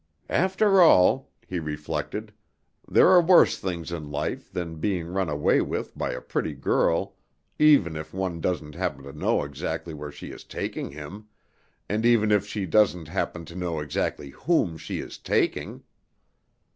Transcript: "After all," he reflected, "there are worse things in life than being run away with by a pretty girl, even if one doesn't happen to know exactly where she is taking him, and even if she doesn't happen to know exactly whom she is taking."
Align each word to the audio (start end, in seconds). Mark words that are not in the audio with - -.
"After 0.31 0.81
all," 0.81 1.29
he 1.45 1.59
reflected, 1.59 2.33
"there 2.87 3.09
are 3.09 3.21
worse 3.21 3.59
things 3.59 3.91
in 3.91 4.09
life 4.09 4.51
than 4.51 4.77
being 4.79 5.05
run 5.05 5.29
away 5.29 5.61
with 5.61 5.95
by 5.95 6.09
a 6.09 6.19
pretty 6.21 6.55
girl, 6.55 7.15
even 7.59 7.95
if 7.95 8.11
one 8.11 8.41
doesn't 8.41 8.73
happen 8.73 9.03
to 9.03 9.13
know 9.13 9.43
exactly 9.43 9.93
where 9.93 10.11
she 10.11 10.31
is 10.31 10.43
taking 10.43 10.89
him, 10.89 11.27
and 11.87 12.03
even 12.03 12.31
if 12.31 12.47
she 12.47 12.65
doesn't 12.65 13.09
happen 13.09 13.45
to 13.45 13.55
know 13.55 13.79
exactly 13.79 14.31
whom 14.31 14.75
she 14.75 14.99
is 15.01 15.19
taking." 15.19 15.83